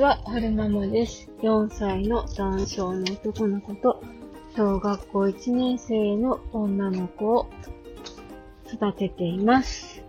[0.00, 1.30] は、はるままです。
[1.42, 4.02] 4歳の男性の男の子と、
[4.56, 7.50] 小学校1年生の女の子を
[8.72, 10.02] 育てています。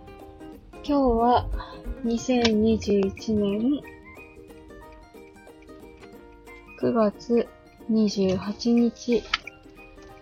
[0.82, 1.46] 今日は、
[2.06, 3.82] 2021年
[6.80, 7.46] 9月
[7.90, 9.22] 28日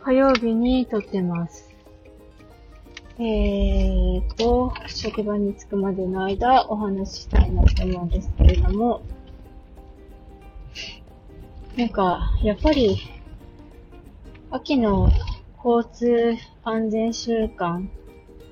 [0.00, 1.70] 火曜日に撮ってます。
[3.20, 9.02] えーと、職場に着くまでの間お話ししたいなと思うんですけれども、
[11.80, 12.98] なんか、やっぱり、
[14.50, 15.10] 秋の
[15.64, 17.90] 交通安全週間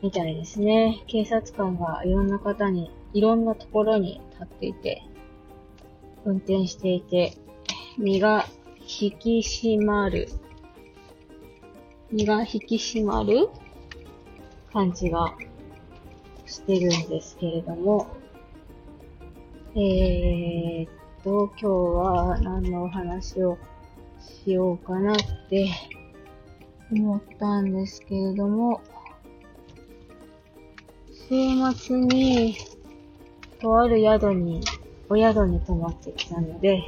[0.02, 1.04] みたいですね。
[1.08, 5.02] 警察官がいろんな方に、いろんなところに立っていて、
[6.24, 7.34] 運転していて、
[7.98, 8.46] 身が
[8.78, 10.30] 引き締まる。
[12.10, 13.50] 身が引き締まる
[14.72, 15.34] 感じが
[16.46, 18.06] してるんですけれども、
[19.74, 23.58] えーっと、今日は何のお話を
[24.18, 25.16] しようかなっ
[25.50, 25.68] て
[26.90, 28.80] 思ったんですけれども、
[31.28, 32.56] 週末に、
[33.60, 34.62] とある宿に、
[35.10, 36.82] お宿に泊まってきたので、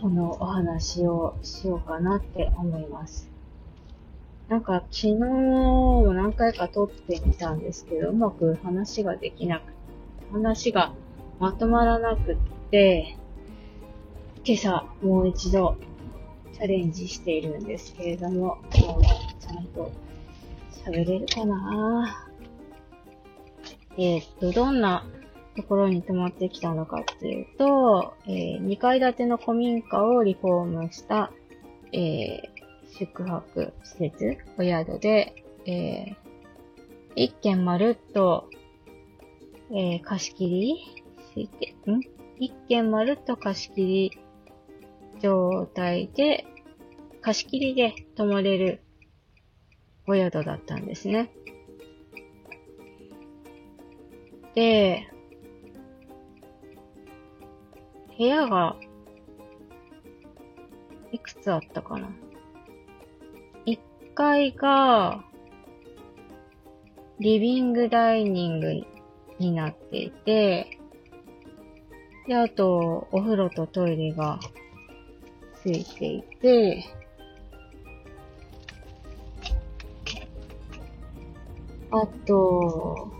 [0.00, 3.30] そのお話をしようかなって思います。
[4.48, 9.62] なんか昨日も何回か撮ってみたんですけど、うまく話ができなく、
[10.32, 10.92] 話が
[11.38, 12.36] まとまらなくっ
[12.72, 13.17] て、
[14.48, 15.76] 今朝もう一度
[16.54, 19.02] チャレンジしているんですけれども、今日は
[19.38, 19.92] ちゃんと
[20.86, 22.26] 喋れるかな？
[23.98, 25.04] えーっと、どんな
[25.54, 31.30] ところに泊まってきたのかっていうと、えー2階建ての古民家をリフォームした、
[31.92, 32.40] えー
[32.98, 36.16] 宿泊施設、お宿で、えー
[37.16, 38.48] 一軒まるっと、
[39.72, 42.00] えー貸し切りして、ん？
[42.38, 44.18] 一軒まるっと貸し切り
[45.18, 46.46] 状態で、
[47.20, 48.80] 貸し切りで泊まれる
[50.06, 51.30] お宿だったんですね。
[54.54, 55.08] で、
[58.16, 58.76] 部屋が、
[61.12, 62.10] いくつあったかな
[63.66, 63.78] ?1
[64.14, 65.24] 階が、
[67.20, 68.86] リビングダイニング
[69.38, 70.78] になっていて、
[72.26, 74.38] で、あと、お風呂とトイレが
[75.62, 76.84] ついていて、
[81.90, 83.10] あと、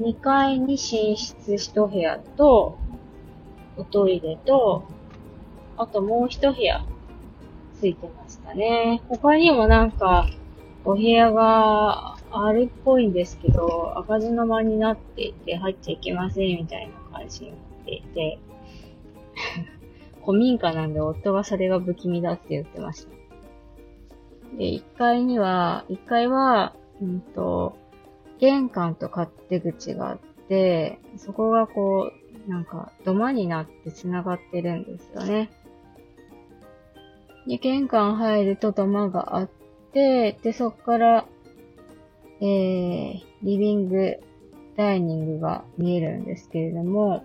[0.00, 0.76] 2階に寝
[1.16, 2.76] 室1部屋と、
[3.76, 4.84] おトイレと、
[5.76, 6.84] あともう1部屋
[7.78, 9.02] ついてましたね。
[9.08, 10.28] 他にもなんか、
[10.84, 18.38] お部屋があるっぽいんですけど、開かずの間になっていて、入っちゃいけませんみたいな感じになっていて、
[20.24, 23.14] 古民家なんで夫がそれが不気味だって言ってました。
[24.56, 27.76] で、1階には、1階は、うんと、
[28.38, 30.18] 玄関と勝手口があっ
[30.48, 32.10] て、そこがこ
[32.46, 35.50] う、なんか土間になって繋がってるんですよね。
[37.46, 39.50] で、玄関入ると土間があっ
[39.92, 41.26] て、で、そこから、
[42.40, 44.18] えー、リビング、
[44.76, 47.24] ダイニングが見えるんですけれども、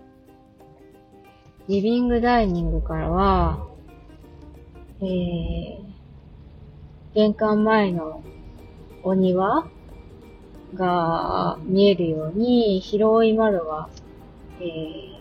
[1.68, 3.66] リビングダイニングからは、
[5.00, 5.78] えー、
[7.14, 8.22] 玄関前の
[9.02, 9.68] お庭
[10.74, 13.88] が見えるように広い窓が、
[14.60, 15.20] えー、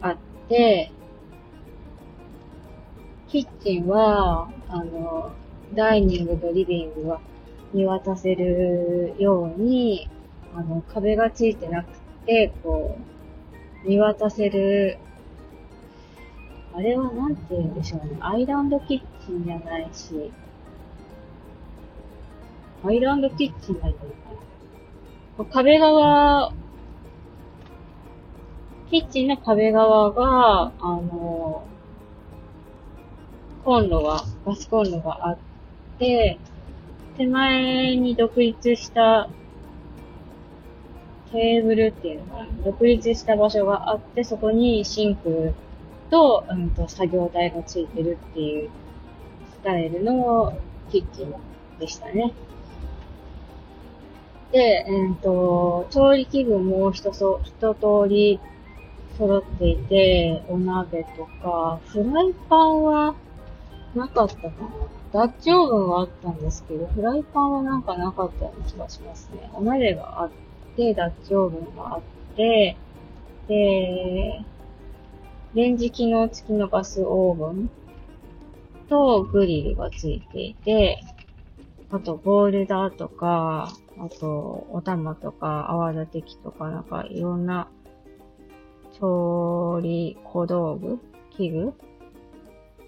[0.00, 0.16] あっ
[0.48, 0.92] て、
[3.28, 5.32] キッチンは、あの、
[5.74, 7.20] ダイニングとリビングが
[7.74, 10.08] 見渡せるように、
[10.54, 11.90] あの、壁がついてなく
[12.24, 12.96] て、こ
[13.84, 14.98] う、見渡せる、
[16.78, 18.16] あれはなんて言うんでしょうね。
[18.20, 20.30] アイランドキッチンじゃないし、
[22.84, 23.94] アイランドキッチンだけ
[25.36, 26.52] ど、壁側、
[28.92, 31.66] キッチンの壁側が、あの、
[33.64, 35.38] コンロが、ガスコンロがあっ
[35.98, 36.38] て、
[37.16, 39.28] 手前に独立した
[41.32, 45.54] テーブルっていうのかな、独立した場所があって、そこにシンク
[46.10, 48.70] と、うんと、作業台がついてるっていう
[49.52, 50.56] スタイルの
[50.90, 51.34] キッチン
[51.78, 52.32] でしたね。
[54.52, 58.40] で、えっ、と、調理器具も一そ一通り
[59.18, 63.14] 揃っていて、お鍋とか、フライパンは
[63.94, 64.52] なかったかな。
[65.12, 69.50] ダッチオーブンはあったんですけど、フライパンはなんかなかったような気がしますね。
[69.54, 70.30] お鍋があっ
[70.76, 72.00] て、ダッチオーブンがあっ
[72.36, 72.76] て、
[73.48, 74.44] で、
[75.54, 77.70] レンジ機能付きのガスオーブン
[78.88, 81.02] とグリルが付いていて、
[81.90, 87.68] あとボールだとか、あとお玉とか泡立て器とかなんかいろんな
[88.98, 90.98] 調理小道具
[91.30, 91.74] 器具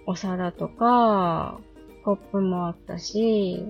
[0.06, 1.60] お皿とか、
[2.04, 3.64] コップもあったし、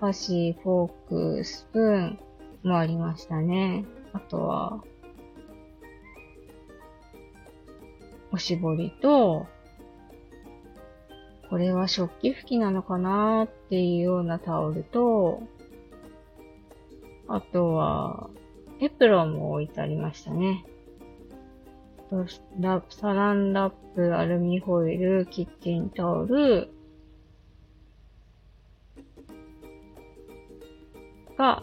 [0.00, 2.18] 箸、フォーク、スプーン
[2.64, 3.84] もありましたね。
[4.12, 4.82] あとは、
[8.36, 9.46] おしぼりと、
[11.48, 15.42] これは食器拭きなのかなっていうようなタオルと、
[17.28, 18.28] あとは、
[18.78, 20.66] エプロンも置いてありましたね。
[22.60, 26.68] ラサランラップ、アルミホイル、キッチンタオル、
[31.38, 31.62] が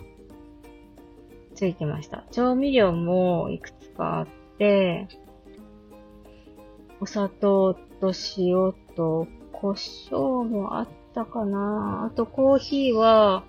[1.54, 2.26] ついてました。
[2.32, 4.28] 調味料もいくつかあっ
[4.58, 5.08] て、
[7.04, 13.44] お砂糖と塩と胡椒もあったかなあとコーヒーは、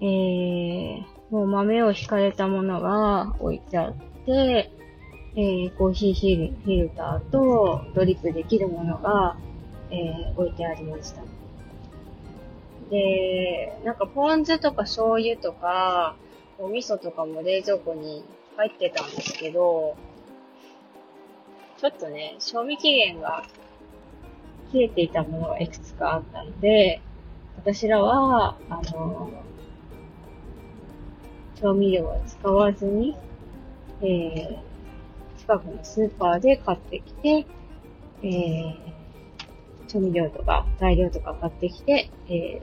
[0.00, 4.72] えー、もう豆を引かれたものが置いてあって、
[5.36, 9.36] えー、コーヒーフィルターとドリップできるものが、
[9.90, 11.20] えー、置いてありました。
[12.88, 16.16] で、なんかポン酢とか醤油とか、
[16.58, 18.24] お味噌とかも冷蔵庫に
[18.56, 19.94] 入ってたんですけど、
[21.82, 23.44] ちょっとね、賞味期限が
[24.70, 27.02] 切れていたものがいくつかあったので、
[27.56, 29.28] 私らは、あの、
[31.60, 33.16] 調味料は使わずに、
[34.00, 34.58] えー、
[35.40, 37.46] 近くのスーパーで買ってきて、
[38.22, 42.62] えー、調味料とか材料とか買ってきて、え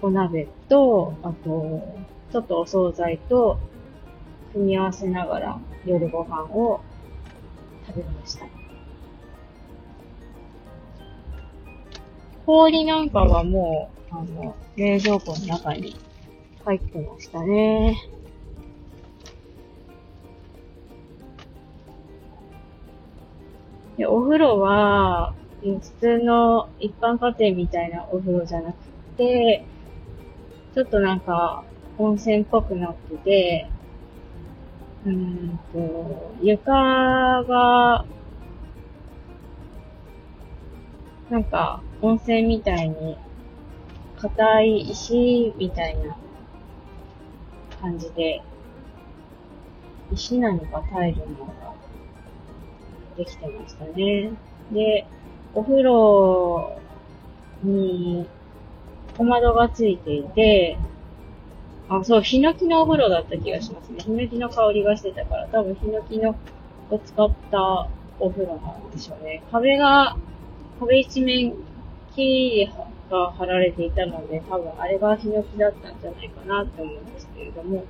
[0.00, 1.86] お鍋と、あと、
[2.32, 3.58] ちょっとお惣菜と
[4.54, 6.80] 組み合わせながら夜ご飯を
[7.86, 8.46] 食べました。
[12.46, 15.96] 氷なんかはもう、あの、冷蔵庫の中に
[16.64, 17.96] 入ってましたね。
[23.96, 28.76] で、お風呂は、普通の一般家庭みたいなお風呂じゃなく
[29.16, 29.64] て、
[30.74, 31.64] ちょっとなんか、
[31.96, 33.70] 温泉っぽくなってて、
[35.06, 36.72] うんと、床
[37.44, 38.06] が、
[41.28, 43.18] なんか、温泉みたいに、
[44.16, 46.16] 硬い石みたいな
[47.82, 48.42] 感じで、
[50.10, 51.74] 石なのかタイルなのか、
[53.18, 54.30] できてましたね。
[54.72, 55.06] で、
[55.54, 56.78] お風呂
[57.62, 58.26] に
[59.18, 60.78] 小窓がついていて、
[61.88, 64.00] あ、そう、ヒノキのお風呂だった気がしますね。
[64.00, 66.34] ヒノキの香りがしてたから、多分ヒノキの
[66.90, 67.88] を使った
[68.20, 69.42] お風呂なんでしょうね。
[69.50, 70.16] 壁が
[70.80, 71.54] 壁一面
[72.14, 72.68] 木
[73.10, 77.84] が貼られていたので、多分あれがヒノキだったんじゃないかなって思うんですけれども。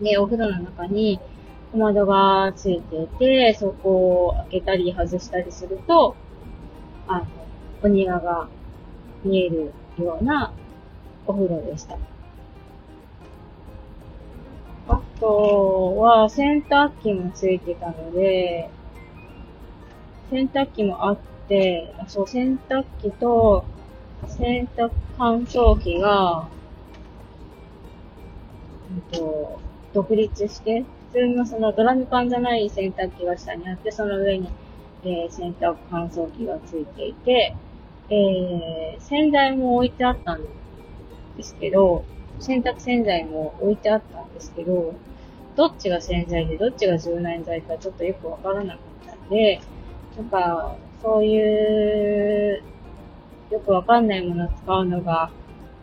[0.00, 1.20] で、お風呂の中に
[1.72, 6.16] 小窓がついていて、そこを開けたり外したりすると、
[7.06, 7.26] あの、
[7.82, 8.48] お庭が
[9.24, 10.52] 見えるような
[11.26, 11.98] お風呂でした。
[15.22, 18.68] とは、洗濯機もついてたので、
[20.30, 23.64] 洗濯機もあって、そう、洗濯機と
[24.28, 26.48] 洗濯乾燥機が、
[29.12, 29.60] えっと、
[29.92, 34.48] 独立して、普通のそのドラム缶じゃない洗濯機が下にあって、その上に、
[35.04, 37.54] えー、洗濯乾燥機がついていて、
[38.10, 40.42] えー、洗剤も置いてあったん
[41.36, 42.04] ですけど、
[42.40, 44.94] 洗濯洗剤も置いてあったんですけど、
[45.56, 49.60] どっちが洗剤でどっちが柔軟剤かちょっとよくわからなかったんで、
[50.16, 52.62] なんか、そういう、
[53.50, 55.30] よくわかんないものを使うのが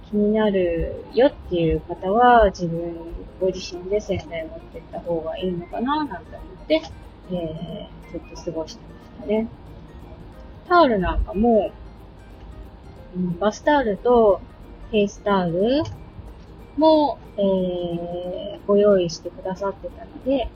[0.10, 2.96] 気になるよっていう方は、自分
[3.40, 6.82] ご自身で洗剤持ってった方がいいのかな、なんて思って、
[7.32, 9.48] えー、ずっと過ごしてましたね。
[10.68, 11.72] タオルなんかも、
[13.16, 14.42] うん、バスタオルと
[14.90, 15.84] フェイスタオル
[16.80, 20.50] も、えー、ご用意してくださってたので、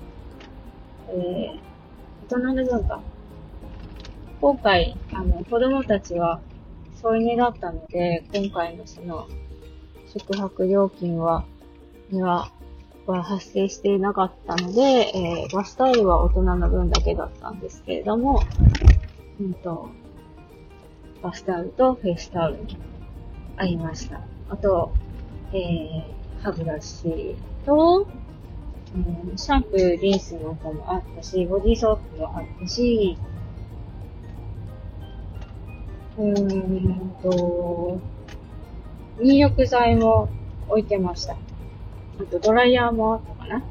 [1.09, 1.59] えー、
[2.27, 3.01] 大人の分が
[4.39, 6.41] 今回、あの、子供たちは
[7.01, 9.27] 添い寝だったので、今回のその、
[10.07, 11.45] 宿泊料金は、
[12.09, 12.51] には、
[13.05, 18.41] は発生していなかったので、えー、バスタオルは大人の分だけだったんですけれども、
[19.39, 19.89] うんと、
[21.21, 22.59] バスタオルとフェイスタオル
[23.57, 24.21] ありました。
[24.49, 24.93] あと、
[25.53, 28.07] えー、歯ブラシと、
[28.95, 33.15] うん、シャンプー、リンスなんかもあったし、ボディーソープもあったし、
[36.17, 37.99] うーんと、
[39.21, 40.27] 入浴剤も
[40.69, 41.33] 置いてました。
[41.33, 41.37] あ
[42.31, 43.63] とドライヤーもあったかな。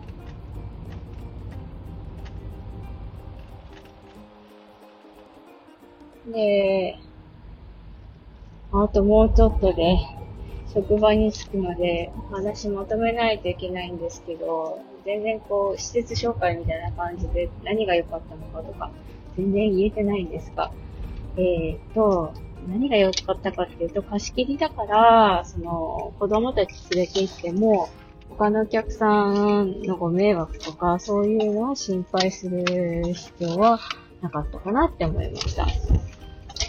[6.33, 6.99] で、
[8.73, 9.99] あともうちょっとで、
[10.75, 18.91] 職場に着くまで話まとめないといけないんですけど、全然こう、施設紹介みたいな感じで何が良かったのかとか、
[19.37, 20.73] 全然言えてないんですが、
[21.37, 22.33] えーと、
[22.69, 27.89] 何が良かったかっていうと、貸し切りだから、その、子供たち連れて行っても、
[28.31, 33.79] 他のお客さんのご迷惑とか、そういうのを心配する必要は
[34.23, 35.67] なかったかなって思いました。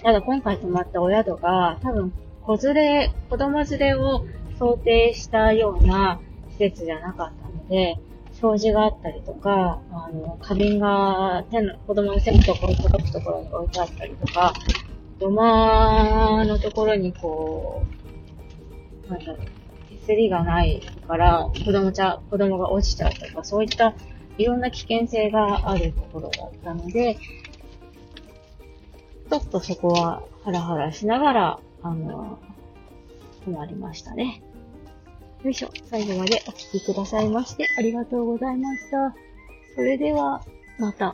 [0.04, 2.12] ただ今回泊まったお宿が、多分、
[2.46, 4.26] 子連れ、子供連れを
[4.60, 6.20] 想定したような
[6.52, 7.98] 施設じゃなかったので、
[8.34, 14.54] 掃除があったりとか、あの、花瓶が手の、子供の手のところ、届くところに置いてあったりとか、
[15.20, 17.84] 土間のところにこ
[19.08, 19.38] う、なんだろう、
[19.90, 23.94] 手すりがないから、子供ちゃ、子供が落ちちゃうとか、そういった
[24.38, 27.16] いろんな危険性があるところだったので、
[29.30, 32.40] ちょっとそこはハラハラしながら、あの、
[33.46, 34.42] 泊まりましたね。
[35.44, 35.70] よいしょ。
[35.90, 39.14] 最後までお聴きくださいましてありがとうございました。
[39.76, 40.42] それでは、
[40.80, 41.14] また。